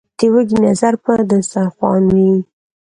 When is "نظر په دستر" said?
0.67-1.65